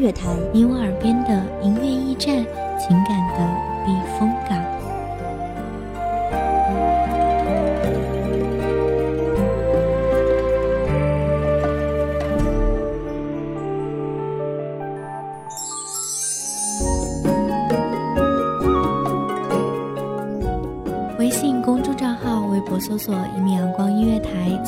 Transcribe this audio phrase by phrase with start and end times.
[0.00, 2.44] 乐台，你我耳边的音乐驿站，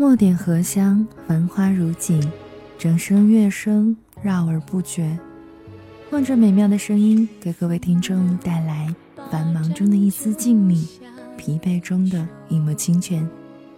[0.00, 2.18] 墨点荷香，繁花如锦，
[2.78, 5.18] 整声乐声绕而不绝。
[6.10, 8.88] 望着美妙的声音，给各位听众带来
[9.30, 10.86] 繁忙中的一丝静谧，
[11.36, 13.28] 疲惫中的一抹清泉。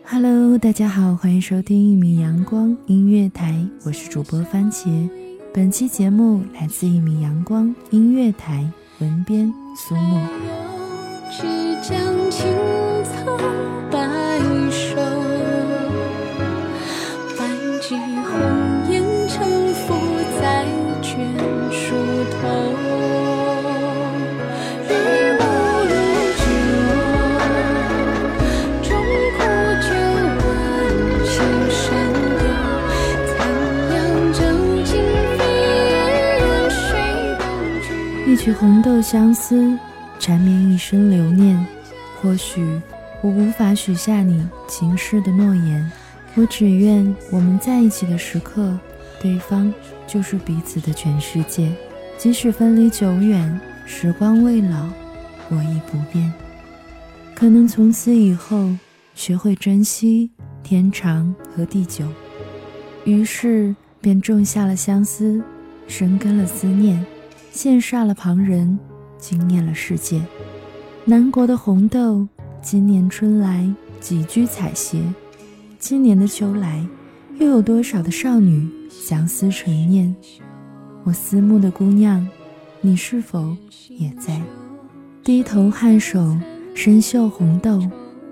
[0.04, 5.10] Hello，大家好，欢迎收听一米阳光音乐台，我是主播番茄。
[5.52, 8.64] 本期节目来自一米阳光音乐台，
[9.00, 9.96] 文编苏
[38.24, 39.78] 一曲红豆相思，
[40.18, 41.66] 缠绵一生留念。
[42.20, 42.80] 或许
[43.20, 45.92] 我无法许下你情逝的诺言，
[46.34, 48.78] 我只愿我们在一起的时刻，
[49.20, 49.72] 对方
[50.06, 51.70] 就是彼此的全世界。
[52.16, 54.88] 即使分离久远，时光未老，
[55.50, 56.32] 我亦不变。
[57.34, 58.70] 可能从此以后，
[59.14, 60.30] 学会珍惜
[60.62, 62.06] 天长和地久，
[63.04, 65.42] 于是便种下了相思，
[65.86, 67.04] 生根了思念。
[67.52, 68.78] 羡煞了旁人，
[69.18, 70.22] 惊艳了世界。
[71.04, 72.26] 南国的红豆，
[72.62, 75.02] 今年春来几居采撷？
[75.82, 76.86] 今年的秋来，
[77.40, 80.14] 又有多少的少女相思成念？
[81.02, 82.24] 我思慕的姑娘，
[82.80, 83.56] 你是否
[83.88, 84.40] 也在？
[85.24, 86.38] 低头颔首，
[86.72, 87.82] 深嗅红豆，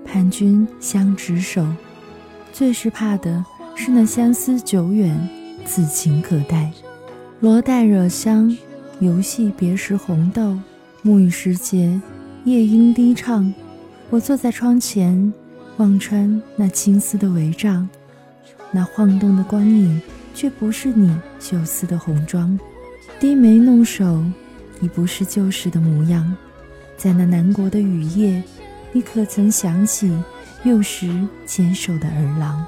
[0.05, 1.67] 盼君相执手。
[2.53, 3.43] 最是怕的
[3.75, 5.13] 是那相思久远，
[5.65, 6.71] 此情可待？
[7.41, 8.55] 罗带惹香。
[9.01, 10.57] 游戏别时红豆，
[11.03, 11.99] 沐浴时节，
[12.45, 13.53] 夜莺低唱。
[14.09, 15.33] 我坐在窗前，
[15.77, 17.87] 望穿那青丝的帷帐，
[18.71, 20.01] 那晃动的光影，
[20.33, 22.59] 却不是你秀丝的红妆。
[23.19, 24.23] 低眉弄手，
[24.81, 26.35] 已不是旧时的模样。
[26.97, 28.43] 在那南国的雨夜，
[28.91, 30.11] 你可曾想起
[30.63, 32.63] 幼时牵手的儿郎？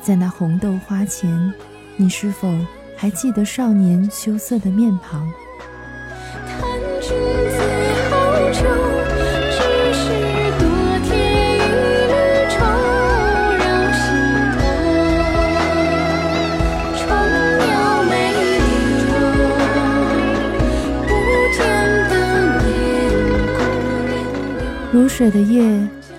[0.00, 1.52] 在那红豆花前，
[1.96, 2.58] 你是否？
[2.96, 5.28] 还记得少年羞涩的面庞。
[25.22, 25.62] 水的夜，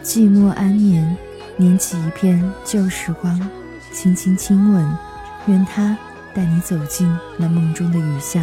[0.02, 1.18] 寂寞安眠，
[1.58, 3.38] 捻起一片旧时光，
[3.92, 4.98] 轻轻亲吻，
[5.48, 5.98] 愿它。
[6.34, 8.42] 带你走进那梦中的雨巷，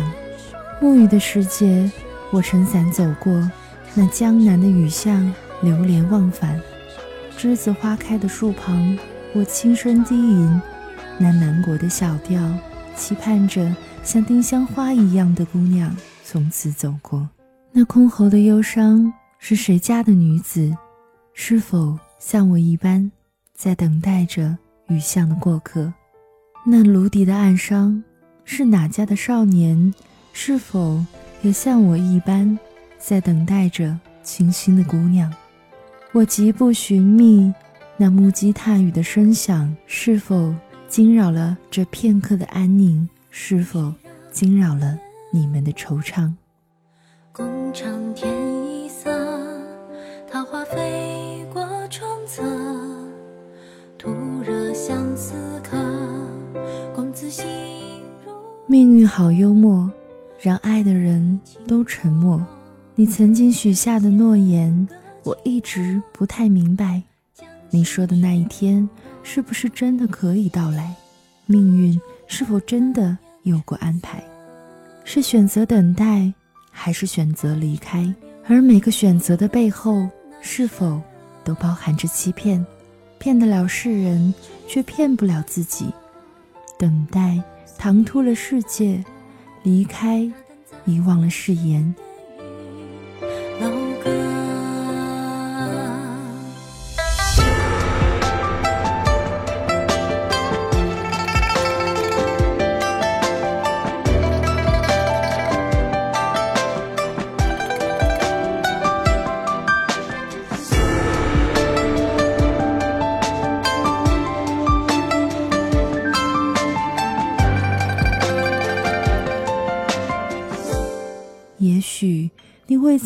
[0.78, 1.90] 沐雨的时节，
[2.30, 3.50] 我撑伞走过
[3.94, 5.32] 那江南的雨巷，
[5.62, 6.60] 流连忘返。
[7.38, 8.98] 栀子花开的树旁，
[9.32, 10.60] 我轻声低吟
[11.16, 12.38] 那南国的小调，
[12.94, 13.74] 期盼着
[14.04, 17.26] 像丁香花一样的姑娘从此走过。
[17.72, 19.10] 那箜篌的忧伤
[19.42, 20.76] 是谁家的女子？
[21.32, 23.10] 是否像我一般，
[23.54, 24.56] 在等待着
[24.88, 25.90] 雨巷的过客？
[26.66, 28.04] 那芦笛的暗伤，
[28.44, 29.94] 是哪家的少年？
[30.34, 31.02] 是否
[31.40, 32.56] 也像我一般，
[32.98, 35.32] 在等待着清新的姑娘。
[36.12, 37.52] 我疾步寻觅，
[37.96, 40.54] 那木屐踏雨的声响，是否
[40.86, 43.08] 惊扰了这片刻的安宁？
[43.30, 43.92] 是否
[44.30, 44.98] 惊扰了
[45.32, 46.30] 你们的惆怅？
[47.32, 48.59] 共长天一色，
[50.32, 52.40] 桃花飞过窗侧，
[53.98, 55.76] 徒惹相思客。
[56.94, 57.44] 公子心
[58.24, 58.32] 如
[58.68, 59.90] 命运好幽默，
[60.38, 62.40] 让爱的人都沉默。
[62.94, 64.88] 你曾经许下的诺言。
[65.24, 67.02] 我一直不太明白，
[67.68, 68.88] 你说的那一天
[69.24, 70.94] 是不是真的可以到来？
[71.44, 74.22] 命运是否真的有过安排？
[75.04, 76.32] 是选择等待，
[76.70, 78.14] 还是选择离开？
[78.46, 80.08] 而每个选择的背后，
[80.40, 81.00] 是否
[81.44, 82.64] 都包含着欺骗？
[83.18, 84.32] 骗得了世人，
[84.66, 85.92] 却骗不了自己。
[86.78, 87.42] 等待
[87.76, 89.04] 唐突了世界，
[89.62, 90.20] 离开
[90.86, 91.94] 遗忘了誓言。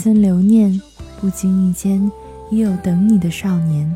[0.04, 0.78] 曾留念，
[1.18, 2.12] 不经意间
[2.50, 3.90] 已有等你的少年。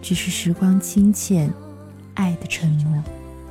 [0.00, 1.52] 只是时光清浅，
[2.14, 3.04] 爱的沉默。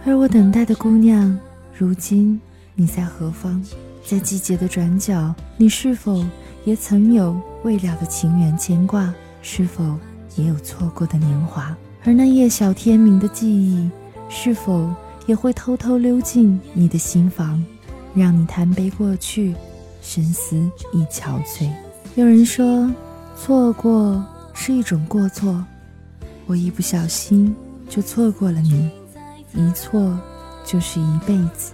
[0.04, 1.38] 而我等待的姑娘，
[1.78, 2.42] 如今
[2.74, 3.64] 你在何方？
[4.04, 6.26] 在季节的转角，你是否
[6.66, 9.14] 也曾有未了的情缘牵挂？
[9.44, 9.96] 是否
[10.36, 11.78] 也有错过的年华？
[12.04, 13.88] 而那夜晓天明的记忆，
[14.30, 14.92] 是否
[15.28, 17.64] 也会偷偷溜进你的心房，
[18.16, 19.54] 让你贪杯过去？
[20.02, 20.58] 深思
[20.92, 21.70] 亦憔悴。
[22.16, 22.88] 有人说，
[23.36, 24.24] 错过
[24.54, 25.66] 是一种过错。
[26.46, 27.56] 我一不小心
[27.90, 28.88] 就错过了你，
[29.56, 30.16] 一错
[30.64, 31.74] 就是一辈子。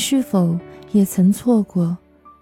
[0.00, 0.58] 是否
[0.92, 1.96] 也曾错过，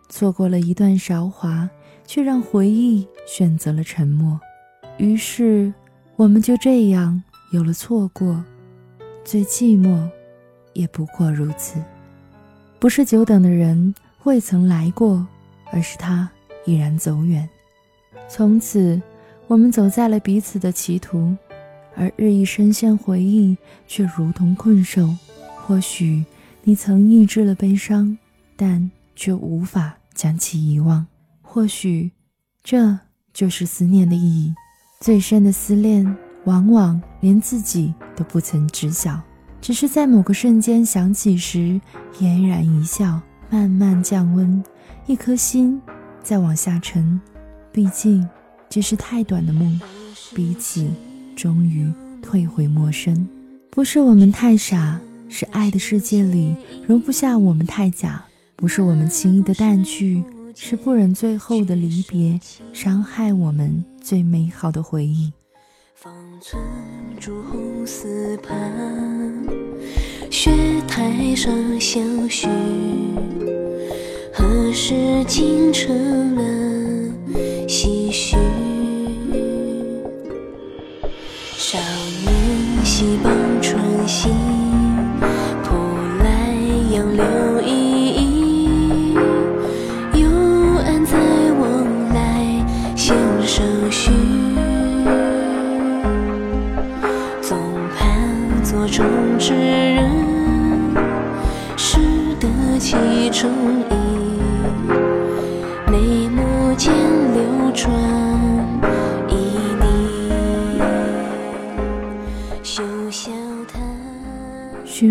[0.08, 1.68] 错过了一段韶华，
[2.06, 4.40] 却让回忆选择了沉默？
[4.96, 5.74] 于是，
[6.14, 7.20] 我们就这样
[7.50, 8.42] 有了错过。
[9.24, 10.08] 最寂寞，
[10.72, 11.82] 也不过如此。
[12.78, 15.26] 不是久等的人未曾来过，
[15.72, 16.30] 而是他
[16.64, 17.46] 已然走远。
[18.28, 19.02] 从此，
[19.48, 21.36] 我们走在了彼此的歧途，
[21.96, 23.58] 而日益深陷回忆，
[23.88, 25.12] 却如同困兽。
[25.56, 26.24] 或许。
[26.68, 28.18] 你曾抑制了悲伤，
[28.54, 31.06] 但却无法将其遗忘。
[31.40, 32.10] 或许，
[32.62, 32.98] 这
[33.32, 34.54] 就是思念的意义。
[35.00, 39.18] 最深的思念，往往连自己都不曾知晓，
[39.62, 41.80] 只是在某个瞬间想起时，
[42.18, 44.62] 嫣然一笑，慢慢降温，
[45.06, 45.80] 一颗心
[46.22, 47.18] 在往下沉。
[47.72, 48.28] 毕竟，
[48.68, 49.80] 这是太短的梦，
[50.34, 50.86] 彼此
[51.34, 53.26] 终于退回陌生。
[53.70, 55.00] 不是我们太傻。
[55.28, 56.56] 是爱的世界里
[56.86, 58.24] 容不下我们太假，
[58.56, 62.40] 不是我们轻易的淡去，是不忍最后的离别
[62.72, 65.32] 伤害我们最美好的回忆。
[65.94, 66.62] 方寸
[67.20, 68.56] 朱红丝畔，
[70.30, 70.50] 雪
[70.86, 72.48] 台上相许，
[74.32, 74.94] 何时
[75.26, 76.42] 竟成了
[77.66, 78.36] 唏嘘？
[81.56, 81.78] 少
[82.24, 84.57] 年戏傍春心。
[98.68, 99.06] 盼座中
[99.38, 100.94] 之人，
[101.74, 101.98] 识
[102.38, 102.46] 得
[102.78, 102.92] 其
[103.30, 103.50] 中
[103.88, 103.94] 意，
[105.90, 106.92] 眉目间
[107.32, 107.90] 流转
[109.26, 109.32] 旖
[109.80, 110.82] 旎，
[112.62, 113.30] 休笑
[113.72, 113.80] 谈。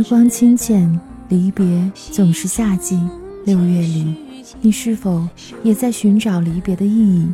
[0.04, 1.00] 光清浅，
[1.30, 3.00] 离别总是夏季。
[3.46, 5.28] 六月里，你是否
[5.64, 7.28] 也在寻找离别的意义？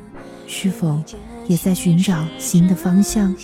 [0.47, 1.03] 是否
[1.47, 3.35] 也在寻找新的方向？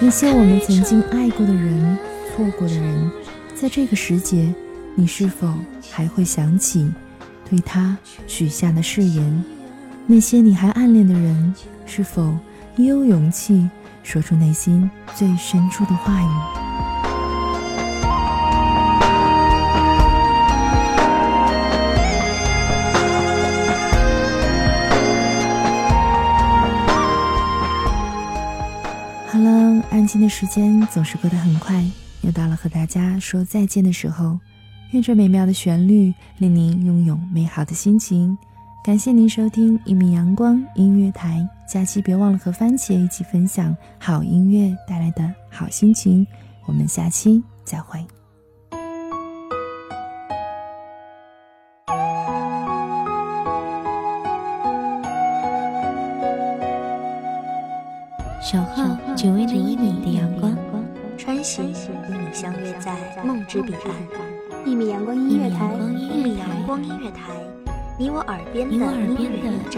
[0.00, 1.98] 那些我们曾经爱过的人，
[2.30, 3.10] 错过的人，
[3.56, 4.54] 在这个时节，
[4.94, 5.52] 你是否
[5.90, 6.88] 还会想起
[7.50, 9.44] 对他许下的誓言？
[10.06, 11.52] 那些你还暗恋的人，
[11.84, 12.32] 是否
[12.76, 13.68] 也有勇气
[14.04, 16.67] 说出内心最深处的话语？
[30.08, 31.84] 安静的时间总是过得很快，
[32.22, 34.40] 又到了和大家说再见的时候。
[34.92, 38.34] 愿这美妙的旋律令您拥有美好的心情。
[38.82, 46.26] 感谢您收听一米阳光音乐台，假期别忘了和番茄一起分享好音乐带来的好心情。
[46.64, 48.02] 我们下期再会。
[58.40, 59.97] 小号只为那一米，
[61.54, 63.82] 穿行与你相约在梦之彼岸。
[64.66, 67.32] 一米阳光音乐台，一米阳光音乐台，
[67.98, 69.77] 你我耳边的音乐驿站，